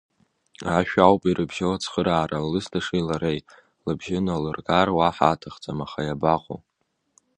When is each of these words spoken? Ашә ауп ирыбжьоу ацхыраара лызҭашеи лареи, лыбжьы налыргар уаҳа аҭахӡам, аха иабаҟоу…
Ашә 0.75 0.95
ауп 1.05 1.21
ирыбжьоу 1.29 1.73
ацхыраара 1.75 2.49
лызҭашеи 2.51 3.03
лареи, 3.07 3.39
лыбжьы 3.85 4.17
налыргар 4.25 4.87
уаҳа 4.97 5.27
аҭахӡам, 5.33 5.79
аха 5.85 6.01
иабаҟоу… 6.03 6.59